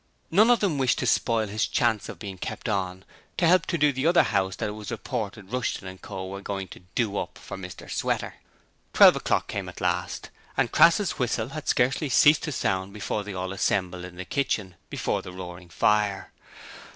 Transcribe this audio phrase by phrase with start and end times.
[0.31, 3.05] None of them wished to spoil his chance of being kept on
[3.37, 6.25] to help to do the other house that it was reported Rushton & Co.
[6.27, 8.37] were going to 'do up' for Mr Sweater.
[8.93, 13.35] Twelve o'clock came at last, and Crass's whistle had scarcely ceased to sound before they
[13.35, 16.31] all assembled in the kitchen before the roaring fire.